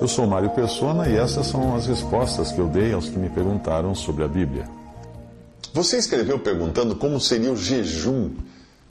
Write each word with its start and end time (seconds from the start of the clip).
Eu 0.00 0.06
sou 0.06 0.28
Mário 0.28 0.50
Persona 0.50 1.08
e 1.08 1.16
essas 1.16 1.48
são 1.48 1.74
as 1.74 1.86
respostas 1.86 2.52
que 2.52 2.60
eu 2.60 2.68
dei 2.68 2.92
aos 2.92 3.08
que 3.08 3.18
me 3.18 3.28
perguntaram 3.28 3.96
sobre 3.96 4.22
a 4.22 4.28
Bíblia. 4.28 4.68
Você 5.74 5.98
escreveu 5.98 6.38
perguntando 6.38 6.94
como 6.94 7.20
seria 7.20 7.50
o 7.50 7.56
jejum 7.56 8.30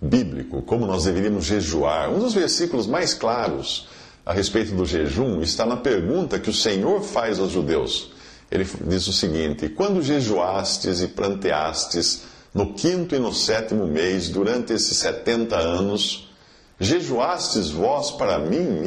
bíblico, 0.01 0.61
como 0.61 0.85
nós 0.85 1.05
deveríamos 1.05 1.45
jejuar. 1.45 2.09
Um 2.09 2.19
dos 2.19 2.33
versículos 2.33 2.87
mais 2.87 3.13
claros 3.13 3.87
a 4.25 4.33
respeito 4.33 4.75
do 4.75 4.85
jejum 4.85 5.41
está 5.41 5.65
na 5.65 5.77
pergunta 5.77 6.39
que 6.39 6.49
o 6.49 6.53
Senhor 6.53 7.01
faz 7.01 7.39
aos 7.39 7.51
judeus. 7.53 8.11
Ele 8.51 8.67
diz 8.85 9.07
o 9.07 9.13
seguinte: 9.13 9.69
Quando 9.69 10.03
jejuastes 10.03 10.99
e 10.99 11.07
planteastes 11.07 12.23
no 12.53 12.73
quinto 12.73 13.15
e 13.15 13.19
no 13.19 13.33
sétimo 13.33 13.87
mês, 13.87 14.27
durante 14.27 14.73
esses 14.73 14.97
setenta 14.97 15.57
anos, 15.57 16.29
jejuastes 16.77 17.69
vós 17.69 18.11
para 18.11 18.37
mim, 18.39 18.83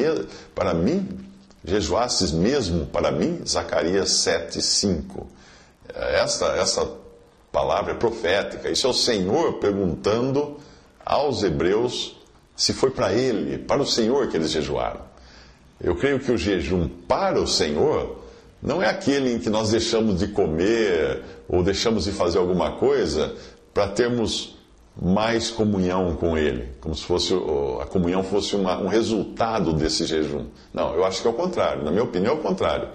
para 0.54 0.74
mim? 0.74 1.29
Jejuastes 1.64 2.32
mesmo 2.32 2.86
para 2.86 3.10
mim? 3.10 3.40
Zacarias 3.46 4.10
7, 4.10 4.62
5. 4.62 5.26
Esta, 5.94 6.46
essa 6.56 6.88
palavra 7.52 7.92
é 7.92 7.96
profética. 7.96 8.70
Isso 8.70 8.86
é 8.86 8.90
o 8.90 8.94
Senhor 8.94 9.54
perguntando 9.54 10.56
aos 11.04 11.42
hebreus 11.42 12.16
se 12.56 12.72
foi 12.72 12.90
para 12.90 13.12
ele, 13.12 13.58
para 13.58 13.82
o 13.82 13.86
Senhor 13.86 14.28
que 14.28 14.36
eles 14.36 14.50
jejuaram. 14.50 15.00
Eu 15.80 15.96
creio 15.96 16.20
que 16.20 16.30
o 16.30 16.36
jejum 16.36 16.88
para 16.88 17.40
o 17.40 17.46
Senhor 17.46 18.18
não 18.62 18.82
é 18.82 18.88
aquele 18.88 19.32
em 19.32 19.38
que 19.38 19.48
nós 19.48 19.70
deixamos 19.70 20.18
de 20.18 20.28
comer 20.28 21.22
ou 21.48 21.62
deixamos 21.62 22.04
de 22.04 22.12
fazer 22.12 22.38
alguma 22.38 22.72
coisa 22.72 23.34
para 23.72 23.88
termos 23.88 24.59
mais 25.00 25.50
comunhão 25.50 26.16
com 26.16 26.36
Ele, 26.36 26.68
como 26.80 26.94
se 26.94 27.04
fosse 27.04 27.32
a 27.80 27.86
comunhão 27.86 28.22
fosse 28.22 28.54
uma, 28.56 28.78
um 28.78 28.86
resultado 28.86 29.72
desse 29.72 30.04
jejum. 30.04 30.46
Não, 30.72 30.94
eu 30.94 31.04
acho 31.04 31.22
que 31.22 31.28
é 31.28 31.30
o 31.30 31.34
contrário. 31.34 31.84
Na 31.84 31.90
minha 31.90 32.04
opinião, 32.04 32.34
é 32.34 32.36
o 32.36 32.40
contrário. 32.40 32.88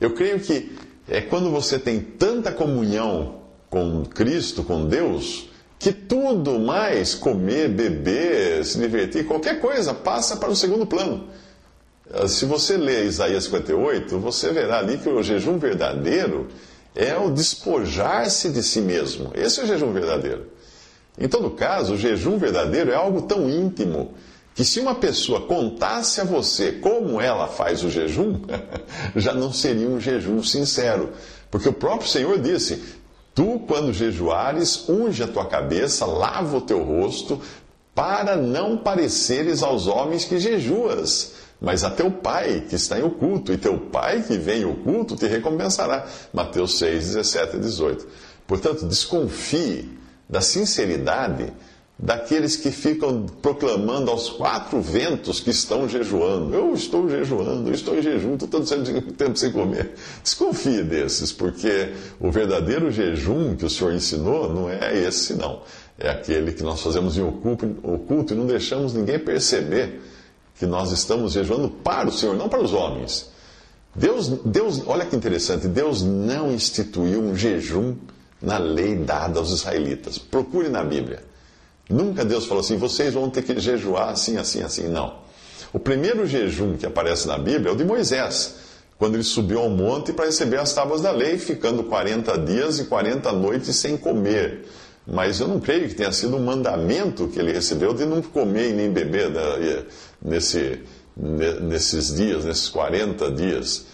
Eu 0.00 0.14
creio 0.14 0.38
que 0.40 0.76
é 1.08 1.20
quando 1.20 1.50
você 1.50 1.78
tem 1.78 2.00
tanta 2.00 2.52
comunhão 2.52 3.40
com 3.70 4.04
Cristo, 4.04 4.62
com 4.62 4.86
Deus, 4.86 5.48
que 5.78 5.92
tudo 5.92 6.58
mais, 6.58 7.14
comer, 7.14 7.68
beber, 7.68 8.64
se 8.64 8.78
divertir, 8.78 9.26
qualquer 9.26 9.60
coisa, 9.60 9.94
passa 9.94 10.36
para 10.36 10.50
o 10.50 10.56
segundo 10.56 10.86
plano. 10.86 11.28
Se 12.26 12.46
você 12.46 12.76
ler 12.76 13.04
Isaías 13.04 13.44
58, 13.44 14.18
você 14.18 14.50
verá 14.50 14.78
ali 14.78 14.96
que 14.96 15.08
o 15.08 15.22
jejum 15.22 15.58
verdadeiro 15.58 16.48
é 16.94 17.16
o 17.16 17.30
despojar-se 17.30 18.50
de 18.50 18.62
si 18.62 18.80
mesmo. 18.80 19.30
Esse 19.34 19.60
é 19.60 19.64
o 19.64 19.66
jejum 19.66 19.92
verdadeiro. 19.92 20.46
Em 21.20 21.28
todo 21.28 21.50
caso, 21.50 21.94
o 21.94 21.98
jejum 21.98 22.38
verdadeiro 22.38 22.90
é 22.90 22.94
algo 22.94 23.22
tão 23.22 23.48
íntimo 23.48 24.14
que 24.54 24.64
se 24.64 24.80
uma 24.80 24.94
pessoa 24.94 25.42
contasse 25.42 26.20
a 26.20 26.24
você 26.24 26.72
como 26.72 27.20
ela 27.20 27.46
faz 27.46 27.82
o 27.84 27.90
jejum, 27.90 28.40
já 29.16 29.32
não 29.32 29.52
seria 29.52 29.88
um 29.88 30.00
jejum 30.00 30.42
sincero. 30.42 31.10
Porque 31.50 31.68
o 31.68 31.72
próprio 31.72 32.08
Senhor 32.08 32.38
disse: 32.38 32.82
Tu, 33.34 33.60
quando 33.66 33.92
jejuares, 33.92 34.88
unge 34.88 35.22
a 35.22 35.28
tua 35.28 35.46
cabeça, 35.46 36.04
lava 36.06 36.56
o 36.56 36.60
teu 36.60 36.82
rosto, 36.82 37.40
para 37.94 38.36
não 38.36 38.76
pareceres 38.76 39.62
aos 39.62 39.86
homens 39.86 40.24
que 40.24 40.38
jejuas 40.38 41.38
mas 41.60 41.82
a 41.82 41.90
teu 41.90 42.10
pai 42.10 42.64
que 42.68 42.76
está 42.76 42.98
em 42.98 43.02
oculto, 43.02 43.52
e 43.52 43.58
teu 43.58 43.78
pai 43.78 44.22
que 44.22 44.38
vem 44.38 44.62
em 44.62 44.64
oculto 44.64 45.16
te 45.16 45.26
recompensará. 45.26 46.06
Mateus 46.32 46.78
6, 46.78 47.14
17 47.14 47.56
e 47.56 47.60
18. 47.60 48.06
Portanto, 48.46 48.86
desconfie 48.86 49.98
da 50.28 50.40
sinceridade 50.40 51.52
daqueles 51.98 52.54
que 52.54 52.70
ficam 52.70 53.26
proclamando 53.42 54.10
aos 54.10 54.30
quatro 54.30 54.80
ventos 54.80 55.40
que 55.40 55.50
estão 55.50 55.88
jejuando. 55.88 56.54
Eu 56.54 56.72
estou 56.72 57.08
jejuando, 57.08 57.68
eu 57.68 57.74
estou 57.74 57.98
em 57.98 58.02
jejum, 58.02 58.34
estou 58.34 58.48
todo 58.48 58.64
tempo 59.16 59.36
sem 59.36 59.50
comer. 59.50 59.94
Desconfie 60.22 60.82
desses, 60.82 61.32
porque 61.32 61.92
o 62.20 62.30
verdadeiro 62.30 62.90
jejum 62.90 63.56
que 63.56 63.64
o 63.64 63.70
Senhor 63.70 63.92
ensinou 63.92 64.52
não 64.52 64.70
é 64.70 64.96
esse, 64.96 65.34
não. 65.34 65.62
É 65.98 66.08
aquele 66.08 66.52
que 66.52 66.62
nós 66.62 66.80
fazemos 66.80 67.18
em 67.18 67.22
oculto, 67.22 67.66
oculto 67.82 68.32
e 68.32 68.36
não 68.36 68.46
deixamos 68.46 68.94
ninguém 68.94 69.18
perceber 69.18 70.00
que 70.56 70.66
nós 70.66 70.92
estamos 70.92 71.32
jejuando 71.32 71.68
para 71.68 72.08
o 72.08 72.12
Senhor, 72.12 72.36
não 72.36 72.48
para 72.48 72.62
os 72.62 72.72
homens. 72.72 73.30
Deus, 73.92 74.28
Deus, 74.44 74.80
olha 74.86 75.04
que 75.04 75.16
interessante, 75.16 75.66
Deus 75.66 76.02
não 76.02 76.52
instituiu 76.52 77.20
um 77.20 77.34
jejum 77.34 77.96
na 78.40 78.58
lei 78.58 78.96
dada 78.96 79.38
aos 79.38 79.50
israelitas. 79.50 80.18
Procure 80.18 80.68
na 80.68 80.84
Bíblia. 80.84 81.22
Nunca 81.88 82.24
Deus 82.24 82.46
falou 82.46 82.60
assim, 82.60 82.76
vocês 82.76 83.14
vão 83.14 83.30
ter 83.30 83.42
que 83.42 83.58
jejuar 83.58 84.10
assim, 84.10 84.36
assim, 84.36 84.62
assim. 84.62 84.88
Não. 84.88 85.20
O 85.72 85.78
primeiro 85.78 86.26
jejum 86.26 86.76
que 86.76 86.86
aparece 86.86 87.26
na 87.26 87.38
Bíblia 87.38 87.70
é 87.70 87.72
o 87.72 87.76
de 87.76 87.84
Moisés, 87.84 88.56
quando 88.98 89.14
ele 89.14 89.22
subiu 89.22 89.60
ao 89.60 89.70
monte 89.70 90.12
para 90.12 90.26
receber 90.26 90.58
as 90.58 90.72
tábuas 90.72 91.00
da 91.00 91.10
lei, 91.10 91.38
ficando 91.38 91.84
40 91.84 92.38
dias 92.38 92.78
e 92.78 92.84
40 92.84 93.32
noites 93.32 93.74
sem 93.76 93.96
comer. 93.96 94.66
Mas 95.06 95.40
eu 95.40 95.48
não 95.48 95.58
creio 95.58 95.88
que 95.88 95.94
tenha 95.94 96.12
sido 96.12 96.36
um 96.36 96.44
mandamento 96.44 97.28
que 97.28 97.38
ele 97.38 97.52
recebeu 97.52 97.94
de 97.94 98.04
não 98.04 98.20
comer 98.20 98.70
e 98.70 98.72
nem 98.74 98.90
beber 98.90 99.30
nesse, 100.22 100.80
nesses 101.16 102.14
dias, 102.14 102.44
nesses 102.44 102.68
40 102.68 103.30
dias 103.30 103.86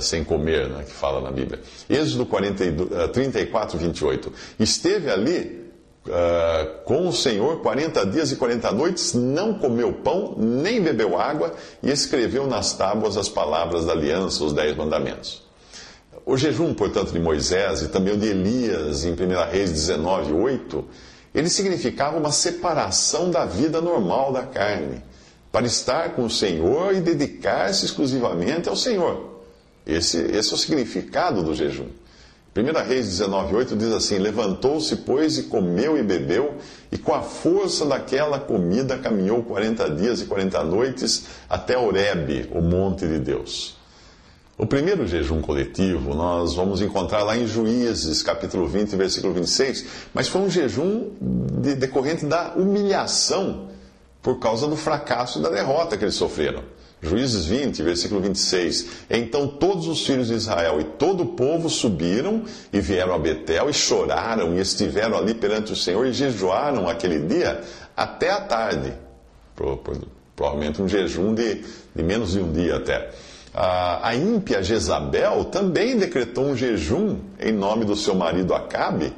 sem 0.00 0.24
comer, 0.24 0.68
né, 0.68 0.84
que 0.84 0.92
fala 0.92 1.20
na 1.20 1.30
Bíblia. 1.30 1.60
Êxodo 1.88 2.26
42, 2.26 2.90
uh, 2.90 3.08
34, 3.08 3.78
28. 3.78 4.32
Esteve 4.58 5.10
ali 5.10 5.70
uh, 6.06 6.82
com 6.84 7.08
o 7.08 7.12
Senhor 7.12 7.60
40 7.60 8.06
dias 8.06 8.32
e 8.32 8.36
40 8.36 8.72
noites, 8.72 9.14
não 9.14 9.54
comeu 9.54 9.92
pão, 9.92 10.34
nem 10.36 10.82
bebeu 10.82 11.18
água, 11.18 11.54
e 11.82 11.90
escreveu 11.90 12.46
nas 12.46 12.72
tábuas 12.74 13.16
as 13.16 13.28
palavras 13.28 13.86
da 13.86 13.92
aliança, 13.92 14.44
os 14.44 14.52
dez 14.52 14.76
mandamentos. 14.76 15.46
O 16.26 16.36
jejum, 16.36 16.74
portanto, 16.74 17.12
de 17.12 17.18
Moisés 17.18 17.82
e 17.82 17.88
também 17.88 18.12
o 18.12 18.18
de 18.18 18.26
Elias, 18.26 19.04
em 19.04 19.12
1 19.12 19.50
Reis 19.50 19.72
19, 19.72 20.32
8, 20.32 20.84
ele 21.34 21.48
significava 21.48 22.18
uma 22.18 22.32
separação 22.32 23.30
da 23.30 23.46
vida 23.46 23.80
normal 23.80 24.32
da 24.32 24.42
carne 24.42 25.02
para 25.50 25.66
estar 25.66 26.10
com 26.10 26.24
o 26.24 26.30
Senhor 26.30 26.94
e 26.94 27.00
dedicar-se 27.00 27.86
exclusivamente 27.86 28.68
ao 28.68 28.76
Senhor. 28.76 29.37
Esse, 29.88 30.18
esse 30.18 30.52
é 30.52 30.54
o 30.54 30.58
significado 30.58 31.42
do 31.42 31.54
jejum. 31.54 31.86
1 32.54 32.86
Reis 32.86 33.06
19,8 33.06 33.76
diz 33.76 33.92
assim: 33.92 34.18
Levantou-se, 34.18 34.96
pois, 34.96 35.38
e 35.38 35.44
comeu 35.44 35.96
e 35.96 36.02
bebeu, 36.02 36.56
e 36.92 36.98
com 36.98 37.14
a 37.14 37.22
força 37.22 37.86
daquela 37.86 38.38
comida 38.38 38.98
caminhou 38.98 39.42
40 39.42 39.90
dias 39.90 40.20
e 40.20 40.26
40 40.26 40.62
noites 40.64 41.24
até 41.48 41.78
Horebe, 41.78 42.48
o 42.52 42.60
monte 42.60 43.06
de 43.06 43.18
Deus. 43.18 43.78
O 44.58 44.66
primeiro 44.66 45.06
jejum 45.06 45.40
coletivo 45.40 46.14
nós 46.14 46.54
vamos 46.54 46.82
encontrar 46.82 47.22
lá 47.22 47.36
em 47.36 47.46
Juízes, 47.46 48.24
capítulo 48.24 48.66
20, 48.66 48.96
versículo 48.96 49.32
26, 49.32 49.86
mas 50.12 50.26
foi 50.26 50.40
um 50.40 50.50
jejum 50.50 51.12
de, 51.60 51.76
decorrente 51.76 52.26
da 52.26 52.54
humilhação 52.56 53.68
por 54.20 54.40
causa 54.40 54.66
do 54.66 54.76
fracasso 54.76 55.38
e 55.38 55.42
da 55.42 55.48
derrota 55.48 55.96
que 55.96 56.04
eles 56.04 56.16
sofreram. 56.16 56.64
Juízes 57.00 57.44
20, 57.46 57.82
versículo 57.82 58.20
26. 58.20 58.86
Então 59.08 59.46
todos 59.46 59.86
os 59.86 60.04
filhos 60.04 60.28
de 60.28 60.34
Israel 60.34 60.80
e 60.80 60.84
todo 60.84 61.22
o 61.22 61.26
povo 61.26 61.70
subiram 61.70 62.42
e 62.72 62.80
vieram 62.80 63.14
a 63.14 63.18
Betel 63.18 63.70
e 63.70 63.72
choraram 63.72 64.56
e 64.56 64.60
estiveram 64.60 65.16
ali 65.16 65.34
perante 65.34 65.72
o 65.72 65.76
Senhor 65.76 66.06
e 66.06 66.12
jejuaram 66.12 66.88
aquele 66.88 67.20
dia 67.20 67.60
até 67.96 68.30
a 68.30 68.40
tarde. 68.40 68.92
Provavelmente 70.34 70.82
um 70.82 70.88
jejum 70.88 71.34
de, 71.34 71.64
de 71.94 72.02
menos 72.02 72.32
de 72.32 72.40
um 72.40 72.52
dia 72.52 72.76
até. 72.76 73.10
A, 73.54 74.14
ímpia 74.14 74.62
Jezabel 74.62 75.44
também 75.46 75.96
decretou 75.96 76.44
um 76.44 76.56
jejum 76.56 77.18
em 77.40 77.52
nome 77.52 77.84
do 77.84 77.96
seu 77.96 78.14
marido 78.14 78.54
Acabe 78.54 79.12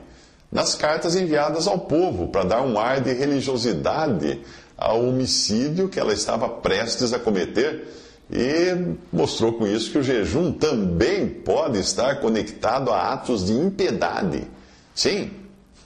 nas 0.51 0.75
cartas 0.75 1.15
enviadas 1.15 1.67
ao 1.67 1.79
povo 1.79 2.29
para 2.29 2.45
dar 2.45 2.63
um 2.63 2.79
ar 2.79 3.01
de 3.01 3.13
religiosidade 3.13 4.41
ao 4.81 5.07
homicídio 5.07 5.89
que 5.89 6.01
ela 6.01 6.15
estava 6.15 6.49
prestes 6.49 7.13
a 7.13 7.19
cometer 7.19 7.87
e 8.33 8.97
mostrou 9.13 9.53
com 9.53 9.67
isso 9.67 9.91
que 9.91 9.99
o 9.99 10.03
jejum 10.03 10.53
também 10.53 11.29
pode 11.29 11.79
estar 11.79 12.21
conectado 12.21 12.91
a 12.91 13.13
atos 13.13 13.45
de 13.45 13.53
impiedade. 13.53 14.45
Sim, 14.95 15.31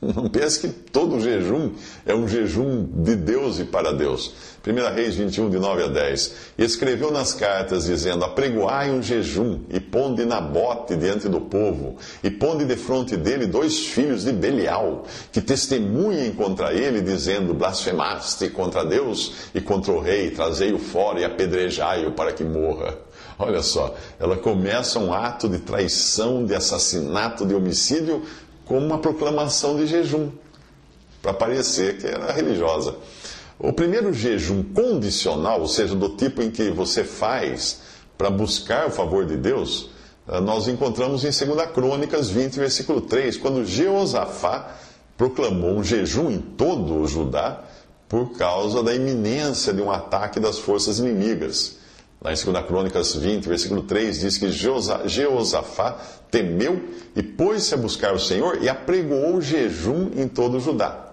Não 0.14 0.28
pense 0.28 0.60
que 0.60 0.68
todo 0.68 1.20
jejum 1.20 1.72
é 2.04 2.14
um 2.14 2.28
jejum 2.28 2.84
de 2.84 3.16
Deus 3.16 3.58
e 3.58 3.64
para 3.64 3.92
Deus. 3.92 4.34
1 4.66 4.94
Reis 4.94 5.14
21, 5.14 5.50
de 5.50 5.58
9 5.58 5.84
a 5.84 5.86
10. 5.88 6.34
E 6.58 6.64
escreveu 6.64 7.10
nas 7.10 7.32
cartas, 7.32 7.84
dizendo: 7.84 8.24
Apregoai 8.24 8.90
um 8.90 9.02
jejum, 9.02 9.60
e 9.68 9.78
ponde 9.78 10.24
Nabote 10.24 10.96
diante 10.96 11.28
do 11.28 11.40
povo, 11.40 11.96
e 12.22 12.30
ponde 12.30 12.64
de 12.64 12.76
fronte 12.76 13.16
dele 13.16 13.46
dois 13.46 13.86
filhos 13.86 14.24
de 14.24 14.32
Belial, 14.32 15.04
que 15.32 15.40
testemunhem 15.40 16.32
contra 16.32 16.72
ele, 16.72 17.00
dizendo: 17.00 17.54
Blasfemaste 17.54 18.48
contra 18.50 18.84
Deus 18.84 19.32
e 19.54 19.60
contra 19.60 19.92
o 19.92 20.00
rei, 20.00 20.30
trazei-o 20.30 20.78
fora 20.78 21.20
e 21.20 21.24
apedrejai-o 21.24 22.12
para 22.12 22.32
que 22.32 22.44
morra. 22.44 22.96
Olha 23.38 23.62
só, 23.62 23.94
ela 24.18 24.36
começa 24.36 24.98
um 24.98 25.12
ato 25.12 25.48
de 25.48 25.58
traição, 25.58 26.44
de 26.46 26.54
assassinato, 26.54 27.44
de 27.44 27.54
homicídio, 27.54 28.22
com 28.64 28.78
uma 28.78 28.98
proclamação 28.98 29.76
de 29.76 29.86
jejum, 29.86 30.30
para 31.22 31.32
parecer 31.32 31.98
que 31.98 32.06
era 32.06 32.32
religiosa. 32.32 32.96
O 33.58 33.72
primeiro 33.72 34.12
jejum 34.12 34.62
condicional, 34.62 35.60
ou 35.60 35.68
seja, 35.68 35.94
do 35.94 36.10
tipo 36.10 36.42
em 36.42 36.50
que 36.50 36.70
você 36.70 37.04
faz 37.04 37.80
para 38.18 38.30
buscar 38.30 38.86
o 38.86 38.90
favor 38.90 39.24
de 39.24 39.36
Deus, 39.36 39.90
eh, 40.28 40.40
nós 40.40 40.68
encontramos 40.68 41.24
em 41.24 41.46
2 41.46 41.70
Crônicas 41.70 42.30
20, 42.30 42.58
versículo 42.58 43.00
3, 43.00 43.36
quando 43.36 43.64
Jeosafá 43.64 44.76
proclamou 45.16 45.76
um 45.76 45.84
jejum 45.84 46.30
em 46.30 46.38
todo 46.38 46.94
o 46.94 47.06
Judá 47.06 47.62
por 48.08 48.36
causa 48.36 48.82
da 48.82 48.94
iminência 48.94 49.72
de 49.72 49.80
um 49.80 49.90
ataque 49.90 50.38
das 50.40 50.58
forças 50.58 50.98
inimigas. 50.98 51.78
Lá 52.24 52.32
em 52.32 52.36
2 52.36 52.66
Crônicas 52.66 53.14
20, 53.14 53.46
versículo 53.46 53.82
3, 53.82 54.20
diz 54.20 54.38
que 54.38 54.50
Jeosafá 54.50 55.98
temeu 56.30 56.82
e 57.14 57.22
pôs-se 57.22 57.74
a 57.74 57.76
buscar 57.76 58.14
o 58.14 58.18
Senhor 58.18 58.62
e 58.62 58.68
apregoou 58.68 59.42
jejum 59.42 60.10
em 60.16 60.26
todo 60.26 60.58
Judá. 60.58 61.12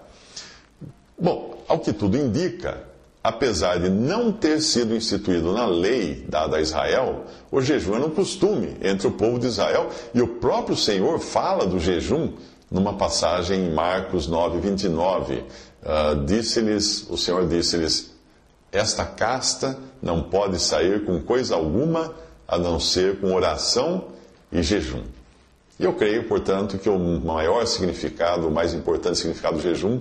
Bom, 1.18 1.62
ao 1.68 1.80
que 1.80 1.92
tudo 1.92 2.16
indica, 2.16 2.84
apesar 3.22 3.78
de 3.78 3.90
não 3.90 4.32
ter 4.32 4.62
sido 4.62 4.96
instituído 4.96 5.52
na 5.52 5.66
lei 5.66 6.24
dada 6.26 6.56
a 6.56 6.62
Israel, 6.62 7.26
o 7.50 7.60
jejum 7.60 7.94
era 7.96 8.06
um 8.06 8.10
costume 8.10 8.78
entre 8.80 9.06
o 9.06 9.12
povo 9.12 9.38
de 9.38 9.48
Israel 9.48 9.90
e 10.14 10.22
o 10.22 10.26
próprio 10.26 10.74
Senhor 10.74 11.18
fala 11.18 11.66
do 11.66 11.78
jejum 11.78 12.32
numa 12.70 12.94
passagem 12.94 13.66
em 13.66 13.74
Marcos 13.74 14.26
9, 14.26 14.60
29. 14.60 15.34
Uh, 15.82 16.24
disse-lhes, 16.24 17.06
o 17.10 17.18
Senhor 17.18 17.46
disse-lhes: 17.46 18.11
Esta 18.72 19.04
casta 19.04 19.78
não 20.02 20.22
pode 20.22 20.58
sair 20.58 21.04
com 21.04 21.20
coisa 21.20 21.54
alguma 21.54 22.14
a 22.48 22.58
não 22.58 22.80
ser 22.80 23.20
com 23.20 23.34
oração 23.34 24.06
e 24.50 24.62
jejum. 24.62 25.02
E 25.78 25.84
eu 25.84 25.92
creio, 25.92 26.24
portanto, 26.24 26.78
que 26.78 26.88
o 26.88 26.98
maior 26.98 27.66
significado, 27.66 28.48
o 28.48 28.50
mais 28.50 28.72
importante 28.72 29.18
significado 29.18 29.56
do 29.56 29.62
jejum 29.62 30.00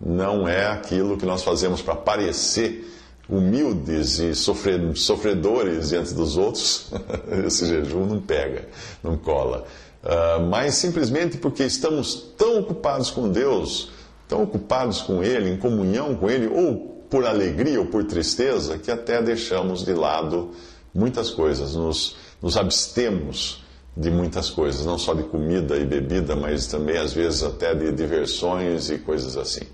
não 0.00 0.46
é 0.46 0.66
aquilo 0.66 1.16
que 1.16 1.26
nós 1.26 1.42
fazemos 1.42 1.82
para 1.82 1.96
parecer 1.96 2.88
humildes 3.28 4.18
e 4.18 4.34
sofredores 4.34 5.88
diante 5.88 6.12
dos 6.14 6.36
outros. 6.36 6.90
Esse 7.46 7.66
jejum 7.66 8.04
não 8.06 8.20
pega, 8.20 8.68
não 9.02 9.16
cola. 9.16 9.64
Uh, 10.02 10.42
mas 10.48 10.74
simplesmente 10.74 11.38
porque 11.38 11.62
estamos 11.64 12.32
tão 12.36 12.58
ocupados 12.58 13.10
com 13.10 13.28
Deus, 13.28 13.90
tão 14.28 14.42
ocupados 14.42 15.00
com 15.00 15.22
Ele, 15.22 15.50
em 15.50 15.56
comunhão 15.56 16.16
com 16.16 16.28
Ele, 16.28 16.48
ou 16.48 16.91
por 17.12 17.26
alegria 17.26 17.78
ou 17.78 17.84
por 17.84 18.04
tristeza, 18.04 18.78
que 18.78 18.90
até 18.90 19.20
deixamos 19.20 19.84
de 19.84 19.92
lado 19.92 20.52
muitas 20.94 21.28
coisas, 21.28 21.74
nos, 21.74 22.16
nos 22.40 22.56
abstemos 22.56 23.62
de 23.94 24.10
muitas 24.10 24.48
coisas, 24.48 24.86
não 24.86 24.96
só 24.96 25.12
de 25.12 25.22
comida 25.24 25.76
e 25.76 25.84
bebida, 25.84 26.34
mas 26.34 26.66
também 26.66 26.96
às 26.96 27.12
vezes 27.12 27.42
até 27.42 27.74
de 27.74 27.92
diversões 27.92 28.88
e 28.88 28.96
coisas 28.96 29.36
assim. 29.36 29.66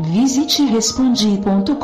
Visite 0.00 0.62
respondi.com.br. 0.64 1.76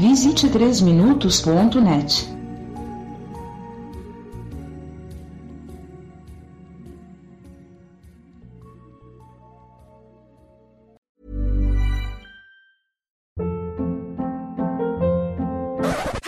Visite 0.00 0.48
3minutos.net. 0.48 2.35